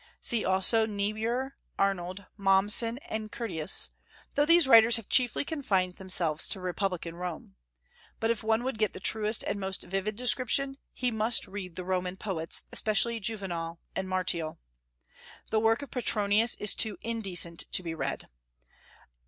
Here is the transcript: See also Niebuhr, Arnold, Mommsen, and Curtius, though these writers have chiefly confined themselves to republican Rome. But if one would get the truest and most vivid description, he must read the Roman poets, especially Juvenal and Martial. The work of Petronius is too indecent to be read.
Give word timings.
See 0.19 0.43
also 0.43 0.87
Niebuhr, 0.87 1.55
Arnold, 1.77 2.25
Mommsen, 2.35 2.97
and 3.07 3.31
Curtius, 3.31 3.91
though 4.33 4.47
these 4.47 4.67
writers 4.67 4.95
have 4.95 5.07
chiefly 5.09 5.45
confined 5.45 5.97
themselves 5.97 6.47
to 6.47 6.59
republican 6.59 7.15
Rome. 7.17 7.55
But 8.19 8.31
if 8.31 8.41
one 8.43 8.63
would 8.63 8.79
get 8.79 8.93
the 8.93 8.99
truest 8.99 9.43
and 9.43 9.59
most 9.59 9.83
vivid 9.83 10.15
description, 10.15 10.79
he 10.91 11.11
must 11.11 11.45
read 11.47 11.75
the 11.75 11.85
Roman 11.85 12.17
poets, 12.17 12.63
especially 12.71 13.19
Juvenal 13.19 13.79
and 13.95 14.09
Martial. 14.09 14.59
The 15.51 15.59
work 15.59 15.83
of 15.83 15.91
Petronius 15.91 16.55
is 16.55 16.73
too 16.73 16.97
indecent 17.03 17.65
to 17.71 17.83
be 17.83 17.93
read. 17.93 18.25